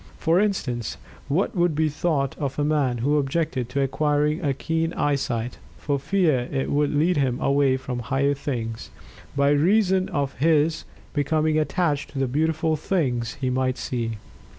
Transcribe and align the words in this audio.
For 0.17 0.39
instance, 0.39 0.97
what 1.27 1.55
would 1.55 1.75
be 1.75 1.87
thought 1.87 2.35
of 2.39 2.57
a 2.57 2.63
man 2.63 2.97
who 3.05 3.17
objected 3.19 3.69
to 3.69 3.81
acquiring 3.81 4.43
a 4.43 4.51
keen 4.51 4.93
eyesight, 4.93 5.59
for 5.77 5.99
fear 5.99 6.49
it 6.51 6.71
would 6.71 6.91
lead 6.91 7.17
him 7.17 7.39
away 7.39 7.77
from 7.77 7.99
higher 7.99 8.33
things, 8.33 8.89
by 9.35 9.51
reason 9.51 10.09
of 10.09 10.33
his 10.39 10.85
becoming 11.13 11.59
attached 11.59 12.09
to 12.13 12.17
the 12.17 12.27
beautiful 12.27 12.75
things 12.75 13.35
he 13.41 13.51
might 13.51 13.77
see. 13.77 14.13